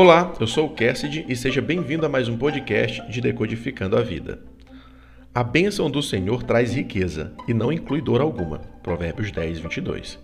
Olá, 0.00 0.32
eu 0.38 0.46
sou 0.46 0.66
o 0.66 0.70
Cassidy 0.70 1.26
e 1.28 1.34
seja 1.34 1.60
bem-vindo 1.60 2.06
a 2.06 2.08
mais 2.08 2.28
um 2.28 2.36
podcast 2.36 3.02
de 3.10 3.20
Decodificando 3.20 3.96
a 3.96 4.00
Vida. 4.00 4.38
A 5.34 5.42
bênção 5.42 5.90
do 5.90 6.00
Senhor 6.00 6.44
traz 6.44 6.72
riqueza 6.72 7.32
e 7.48 7.52
não 7.52 7.72
inclui 7.72 8.00
dor 8.00 8.20
alguma. 8.20 8.58
Provérbios 8.80 9.32
10, 9.32 9.58
22. 9.58 10.16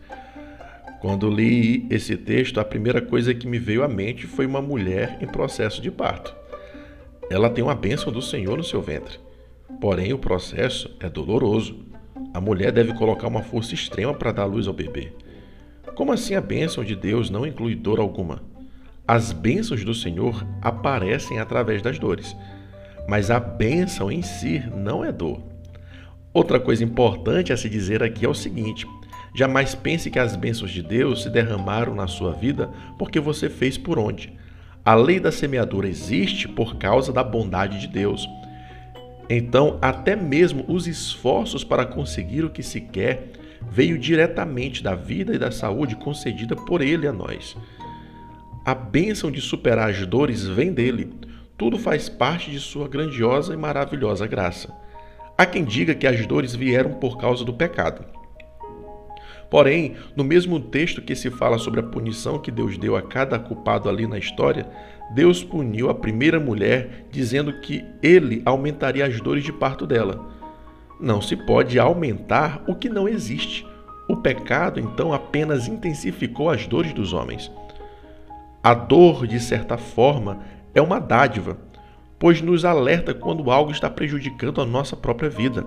Quando 1.01 1.29
li 1.29 1.89
esse 1.91 2.17
texto, 2.17 2.61
a 2.61 2.65
primeira 2.65 3.03
coisa 3.03 3.35
que 3.35 3.49
me 3.49 3.59
veio 3.59 3.83
à 3.83 3.89
mente 3.89 4.29
foi 4.29 4.47
uma 4.47 4.63
mulher 4.63 5.19
em 5.21 5.27
processo 5.27 5.83
de 5.83 5.91
parto. 5.91 6.33
Ela 7.29 7.51
tem 7.51 7.65
uma 7.65 7.75
bênção 7.75 8.13
do 8.13 8.23
Senhor 8.23 8.57
no 8.57 8.63
seu 8.63 8.81
ventre. 8.81 9.19
Porém, 9.81 10.13
o 10.13 10.19
processo 10.21 10.97
é 11.01 11.11
doloroso. 11.11 11.85
A 12.33 12.41
mulher 12.41 12.71
deve 12.71 12.95
colocar 12.95 13.27
uma 13.27 13.43
força 13.43 13.75
extrema 13.75 14.15
para 14.15 14.31
dar 14.31 14.45
luz 14.45 14.69
ao 14.69 14.73
bebê. 14.73 15.13
Como 15.97 16.13
assim 16.13 16.37
a 16.37 16.41
bênção 16.41 16.85
de 16.85 16.95
Deus 16.95 17.29
não 17.29 17.45
inclui 17.45 17.75
dor 17.75 17.99
alguma? 17.99 18.54
As 19.07 19.33
bênçãos 19.33 19.85
do 19.85 19.95
Senhor 19.95 20.47
aparecem 20.63 21.39
através 21.39 21.83
das 21.83 21.99
dores, 21.99 22.35
mas 23.07 23.31
a 23.31 23.39
bênção 23.39 24.11
em 24.11 24.23
si 24.23 24.63
não 24.75 25.05
é 25.05 25.13
dor. 25.13 25.43
Outra 26.33 26.59
coisa 26.59 26.83
importante 26.83 27.53
a 27.53 27.57
se 27.57 27.69
dizer 27.69 28.03
aqui 28.03 28.25
é 28.25 28.29
o 28.29 28.35
seguinte: 28.35 28.87
jamais 29.35 29.75
pense 29.75 30.11
que 30.11 30.19
as 30.19 30.35
bênçãos 30.37 30.71
de 30.71 30.83
Deus 30.83 31.23
se 31.23 31.29
derramaram 31.29 31.95
na 31.95 32.07
sua 32.07 32.33
vida 32.33 32.71
porque 32.99 33.21
você 33.21 33.51
fez 33.51 33.77
por 33.77 33.99
onde. 33.99 34.33
A 34.83 34.95
lei 34.95 35.21
da 35.21 35.31
semeadura 35.31 35.87
existe 35.87 36.49
por 36.49 36.77
causa 36.77 37.13
da 37.13 37.23
bondade 37.23 37.79
de 37.81 37.89
Deus. 37.89 38.27
Então, 39.29 39.79
até 39.83 40.17
mesmo 40.17 40.65
os 40.67 40.87
esforços 40.87 41.63
para 41.63 41.85
conseguir 41.85 42.43
o 42.43 42.51
que 42.51 42.63
se 42.63 42.81
quer 42.81 43.33
veio 43.71 43.99
diretamente 43.99 44.83
da 44.83 44.95
vida 44.95 45.35
e 45.35 45.39
da 45.39 45.51
saúde 45.51 45.95
concedida 45.95 46.57
por 46.57 46.81
Ele 46.81 47.07
a 47.07 47.13
nós. 47.13 47.55
A 48.65 48.75
bênção 48.75 49.31
de 49.31 49.43
superar 49.43 49.91
as 49.91 50.07
dores 50.07 50.47
vem 50.47 50.73
dele. 50.73 51.13
Tudo 51.55 51.79
faz 51.79 52.09
parte 52.09 52.51
de 52.51 52.59
sua 52.59 52.89
grandiosa 52.89 53.53
e 53.53 53.59
maravilhosa 53.59 54.27
graça. 54.27 54.75
Há 55.37 55.45
quem 55.45 55.63
diga 55.63 55.95
que 55.95 56.07
as 56.07 56.25
dores 56.25 56.55
vieram 56.55 56.95
por 56.95 57.19
causa 57.19 57.45
do 57.45 57.53
pecado. 57.53 58.07
Porém, 59.51 59.97
no 60.17 60.25
mesmo 60.25 60.59
texto 60.59 61.03
que 61.03 61.15
se 61.15 61.31
fala 61.31 61.59
sobre 61.59 61.81
a 61.81 61.83
punição 61.83 62.39
que 62.39 62.51
Deus 62.51 62.79
deu 62.79 62.97
a 62.97 63.03
cada 63.03 63.39
culpado 63.39 63.87
ali 63.87 64.07
na 64.07 64.17
história, 64.17 64.67
Deus 65.15 65.45
puniu 65.45 65.91
a 65.91 65.95
primeira 65.95 66.41
mulher 66.41 67.05
dizendo 67.11 67.61
que 67.61 67.85
ele 68.03 68.41
aumentaria 68.47 69.05
as 69.05 69.21
dores 69.21 69.45
de 69.45 69.53
parto 69.53 69.87
dela. 69.87 70.27
Não 70.99 71.21
se 71.21 71.37
pode 71.37 71.79
aumentar 71.79 72.65
o 72.67 72.75
que 72.75 72.89
não 72.89 73.07
existe. 73.07 73.67
O 74.09 74.17
pecado, 74.17 74.81
então, 74.81 75.13
apenas 75.13 75.69
intensificou 75.69 76.49
as 76.49 76.67
dores 76.67 76.95
dos 76.95 77.13
homens. 77.13 77.53
A 78.65 78.73
dor, 78.73 79.27
de 79.27 79.39
certa 79.41 79.77
forma, 79.77 80.41
é 80.75 80.81
uma 80.81 80.99
dádiva, 80.99 81.59
pois 82.19 82.41
nos 82.41 82.65
alerta 82.65 83.13
quando 83.13 83.51
algo 83.51 83.71
está 83.71 83.91
prejudicando 83.91 84.59
a 84.59 84.65
nossa 84.65 84.97
própria 84.97 85.29
vida. 85.29 85.67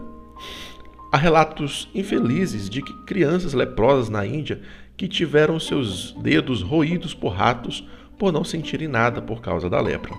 Há 1.11 1.17
relatos 1.17 1.87
infelizes 1.93 2.67
de 2.67 2.81
que 2.81 3.05
crianças 3.05 3.53
leprosas 3.53 4.09
na 4.09 4.25
Índia 4.25 4.61
que 4.97 5.07
tiveram 5.07 5.59
seus 5.59 6.13
dedos 6.13 6.63
roídos 6.63 7.13
por 7.13 7.33
ratos 7.33 7.87
por 8.17 8.33
não 8.33 8.43
sentirem 8.43 8.87
nada 8.87 9.21
por 9.21 9.41
causa 9.41 9.69
da 9.69 9.79
lepra. 9.79 10.15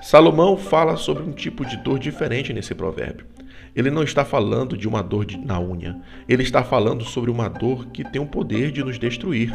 Salomão 0.00 0.56
fala 0.56 0.96
sobre 0.96 1.24
um 1.24 1.32
tipo 1.32 1.66
de 1.66 1.76
dor 1.78 1.98
diferente 1.98 2.52
nesse 2.52 2.76
provérbio. 2.76 3.26
Ele 3.74 3.90
não 3.90 4.04
está 4.04 4.24
falando 4.24 4.76
de 4.76 4.86
uma 4.86 5.02
dor 5.02 5.24
de, 5.24 5.36
na 5.36 5.58
unha, 5.58 6.00
ele 6.28 6.44
está 6.44 6.62
falando 6.62 7.02
sobre 7.02 7.28
uma 7.28 7.48
dor 7.48 7.86
que 7.86 8.04
tem 8.04 8.22
o 8.22 8.26
poder 8.26 8.70
de 8.70 8.84
nos 8.84 9.00
destruir. 9.00 9.52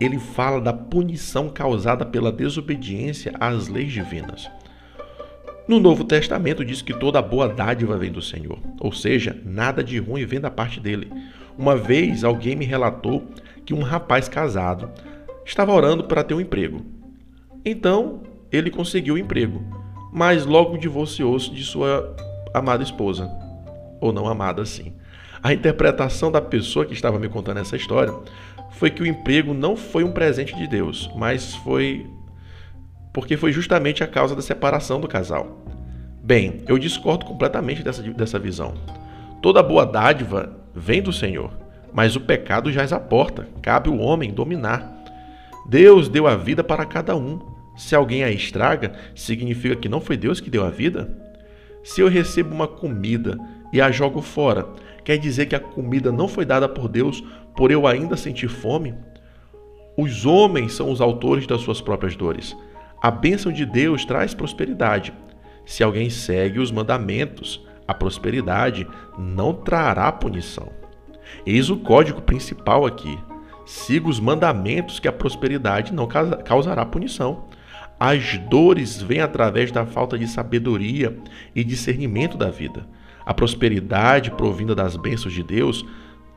Ele 0.00 0.18
fala 0.18 0.60
da 0.60 0.72
punição 0.72 1.48
causada 1.48 2.04
pela 2.04 2.30
desobediência 2.30 3.32
às 3.40 3.68
leis 3.68 3.92
divinas. 3.92 4.50
No 5.66 5.80
Novo 5.80 6.04
Testamento 6.04 6.64
diz 6.64 6.80
que 6.80 6.94
toda 6.94 7.20
boa 7.20 7.48
dádiva 7.48 7.96
vem 7.96 8.12
do 8.12 8.22
Senhor, 8.22 8.58
ou 8.78 8.92
seja, 8.92 9.36
nada 9.44 9.82
de 9.82 9.98
ruim 9.98 10.24
vem 10.24 10.40
da 10.40 10.50
parte 10.50 10.78
dele. 10.78 11.10
Uma 11.58 11.74
vez 11.74 12.22
alguém 12.22 12.54
me 12.54 12.64
relatou 12.64 13.26
que 13.64 13.74
um 13.74 13.82
rapaz 13.82 14.28
casado 14.28 14.90
estava 15.44 15.72
orando 15.72 16.04
para 16.04 16.22
ter 16.22 16.34
um 16.34 16.40
emprego. 16.40 16.84
Então, 17.64 18.22
ele 18.52 18.70
conseguiu 18.70 19.14
o 19.14 19.18
emprego, 19.18 19.60
mas 20.12 20.46
logo 20.46 20.78
divorciou-se 20.78 21.50
de 21.50 21.64
sua 21.64 22.14
amada 22.54 22.84
esposa, 22.84 23.28
ou 24.00 24.12
não 24.12 24.26
amada 24.28 24.62
assim. 24.62 24.92
A 25.42 25.52
interpretação 25.52 26.32
da 26.32 26.40
pessoa 26.40 26.84
que 26.84 26.92
estava 26.92 27.18
me 27.18 27.28
contando 27.28 27.60
essa 27.60 27.76
história 27.76 28.12
foi 28.72 28.90
que 28.90 29.02
o 29.02 29.06
emprego 29.06 29.54
não 29.54 29.76
foi 29.76 30.04
um 30.04 30.12
presente 30.12 30.54
de 30.54 30.66
Deus, 30.66 31.10
mas 31.14 31.54
foi 31.56 32.06
porque 33.12 33.36
foi 33.36 33.50
justamente 33.50 34.04
a 34.04 34.06
causa 34.06 34.36
da 34.36 34.42
separação 34.42 35.00
do 35.00 35.08
casal. 35.08 35.64
Bem, 36.22 36.62
eu 36.68 36.76
discordo 36.78 37.24
completamente 37.24 37.82
dessa, 37.82 38.02
dessa 38.02 38.38
visão. 38.38 38.74
Toda 39.40 39.62
boa 39.62 39.86
dádiva 39.86 40.54
vem 40.74 41.00
do 41.00 41.12
Senhor, 41.12 41.50
mas 41.94 42.14
o 42.14 42.20
pecado 42.20 42.70
jaz 42.70 42.92
à 42.92 43.00
porta, 43.00 43.48
cabe 43.62 43.88
o 43.88 43.96
homem 43.96 44.30
dominar. 44.30 44.92
Deus 45.66 46.08
deu 46.08 46.26
a 46.26 46.36
vida 46.36 46.62
para 46.62 46.84
cada 46.84 47.16
um. 47.16 47.40
Se 47.76 47.94
alguém 47.94 48.22
a 48.22 48.30
estraga, 48.30 48.92
significa 49.14 49.76
que 49.76 49.88
não 49.88 50.00
foi 50.00 50.16
Deus 50.16 50.40
que 50.40 50.50
deu 50.50 50.64
a 50.64 50.70
vida? 50.70 51.16
Se 51.82 52.00
eu 52.00 52.08
recebo 52.08 52.54
uma 52.54 52.68
comida 52.68 53.38
e 53.76 53.80
a 53.80 53.90
jogo 53.90 54.22
fora, 54.22 54.66
quer 55.04 55.18
dizer 55.18 55.44
que 55.44 55.54
a 55.54 55.60
comida 55.60 56.10
não 56.10 56.26
foi 56.26 56.46
dada 56.46 56.66
por 56.66 56.88
Deus 56.88 57.22
por 57.54 57.70
eu 57.70 57.86
ainda 57.86 58.16
sentir 58.16 58.48
fome? 58.48 58.94
Os 59.98 60.24
homens 60.24 60.72
são 60.72 60.90
os 60.90 60.98
autores 60.98 61.46
das 61.46 61.60
suas 61.60 61.78
próprias 61.78 62.16
dores. 62.16 62.56
A 63.02 63.10
bênção 63.10 63.52
de 63.52 63.66
Deus 63.66 64.06
traz 64.06 64.32
prosperidade. 64.32 65.12
Se 65.66 65.82
alguém 65.82 66.08
segue 66.08 66.58
os 66.58 66.72
mandamentos, 66.72 67.62
a 67.86 67.92
prosperidade 67.92 68.88
não 69.18 69.52
trará 69.52 70.10
punição. 70.10 70.70
Eis 71.44 71.68
o 71.68 71.76
código 71.76 72.22
principal 72.22 72.86
aqui. 72.86 73.18
Siga 73.66 74.08
os 74.08 74.18
mandamentos 74.18 74.98
que 74.98 75.06
a 75.06 75.12
prosperidade 75.12 75.92
não 75.92 76.08
causará 76.46 76.82
punição. 76.86 77.44
As 78.00 78.38
dores 78.38 79.02
vêm 79.02 79.20
através 79.20 79.70
da 79.70 79.84
falta 79.84 80.18
de 80.18 80.26
sabedoria 80.26 81.14
e 81.54 81.62
discernimento 81.62 82.38
da 82.38 82.48
vida. 82.48 82.86
A 83.26 83.34
prosperidade 83.34 84.30
provinda 84.30 84.72
das 84.72 84.96
bênçãos 84.96 85.34
de 85.34 85.42
Deus 85.42 85.84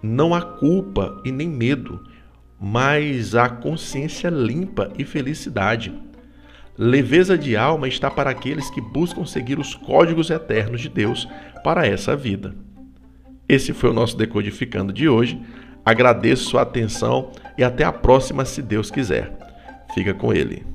não 0.02 0.34
há 0.34 0.42
culpa 0.42 1.22
e 1.24 1.32
nem 1.32 1.48
medo, 1.48 2.04
mas 2.60 3.36
há 3.36 3.48
consciência 3.48 4.30
limpa 4.30 4.92
e 4.98 5.06
felicidade. 5.06 5.94
Leveza 6.76 7.38
de 7.38 7.56
alma 7.56 7.88
está 7.88 8.10
para 8.10 8.32
aqueles 8.32 8.70
que 8.72 8.82
buscam 8.82 9.26
seguir 9.26 9.60
os 9.60 9.76
códigos 9.76 10.32
eternos 10.32 10.82
de 10.82 10.90
Deus 10.90 11.28
para 11.64 11.86
essa 11.86 12.16
vida. 12.16 12.56
Esse 13.48 13.74
foi 13.74 13.90
o 13.90 13.94
nosso 13.94 14.18
Decodificando 14.18 14.92
de 14.92 15.08
hoje. 15.08 15.40
Agradeço 15.86 16.50
sua 16.50 16.62
atenção 16.62 17.32
e 17.58 17.64
até 17.64 17.84
a 17.84 17.92
próxima, 17.92 18.46
se 18.46 18.62
Deus 18.62 18.90
quiser. 18.90 19.38
Fica 19.94 20.14
com 20.14 20.34
ele. 20.34 20.66